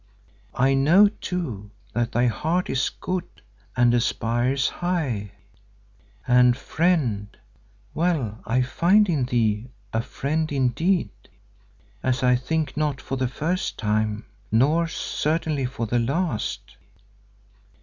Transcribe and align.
I 0.55 0.73
know, 0.73 1.09
too, 1.09 1.69
that 1.93 2.11
thy 2.11 2.25
heart 2.25 2.71
is 2.71 2.89
good 2.89 3.27
and 3.77 3.93
aspires 3.93 4.67
high, 4.67 5.33
and 6.27 6.57
Friend—well, 6.57 8.39
I 8.43 8.63
find 8.63 9.07
in 9.07 9.25
thee 9.25 9.69
a 9.93 10.01
friend 10.01 10.51
indeed, 10.51 11.11
as 12.01 12.23
I 12.23 12.35
think 12.35 12.75
not 12.75 12.99
for 12.99 13.15
the 13.15 13.27
first 13.27 13.77
time, 13.77 14.25
nor 14.51 14.87
certainly 14.87 15.65
for 15.67 15.85
the 15.85 15.99
last. 15.99 16.77